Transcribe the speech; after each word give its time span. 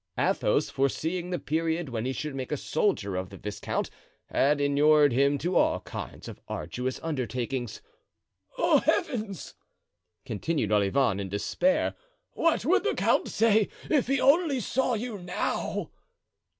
Athos, 0.17 0.71
foreseeing 0.71 1.29
the 1.29 1.37
period 1.37 1.89
when 1.89 2.05
he 2.05 2.11
should 2.11 2.33
make 2.33 2.51
a 2.51 2.57
soldier 2.57 3.15
of 3.15 3.29
the 3.29 3.37
viscount, 3.37 3.91
had 4.31 4.59
inured 4.59 5.13
him 5.13 5.37
to 5.37 5.55
all 5.55 5.79
kinds 5.81 6.27
of 6.27 6.41
arduous 6.47 6.99
undertakings. 7.03 7.83
"Oh, 8.57 8.79
heavens!" 8.79 9.53
continued 10.25 10.71
Olivain, 10.71 11.19
in 11.19 11.29
despair, 11.29 11.93
"what 12.31 12.65
would 12.65 12.83
the 12.83 12.95
count 12.95 13.27
say 13.27 13.69
if 13.91 14.07
he 14.07 14.19
only 14.19 14.59
saw 14.59 14.95
you 14.95 15.19
now!" 15.19 15.91